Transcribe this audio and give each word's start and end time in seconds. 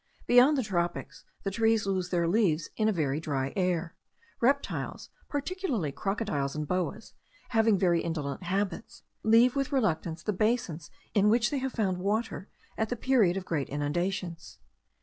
Beyond 0.25 0.57
the 0.57 0.63
tropics 0.63 1.25
the 1.43 1.51
trees 1.51 1.85
lose 1.85 2.09
their 2.09 2.27
leaves 2.27 2.71
in 2.75 2.89
a 2.89 2.91
very 2.91 3.19
dry 3.19 3.53
air. 3.55 3.93
Reptiles, 4.39 5.11
particularly 5.29 5.91
crocodiles 5.91 6.55
and 6.55 6.67
boas, 6.67 7.13
having 7.49 7.77
very 7.77 8.01
indolent 8.01 8.41
habits, 8.41 9.03
leave 9.21 9.55
with 9.55 9.71
reluctance 9.71 10.23
the 10.23 10.33
basins 10.33 10.89
in 11.13 11.29
which 11.29 11.51
they 11.51 11.59
have 11.59 11.73
found 11.73 11.99
water 11.99 12.49
at 12.79 12.89
the 12.89 12.95
period 12.95 13.37
of 13.37 13.45
great 13.45 13.69
inundations. 13.69 14.57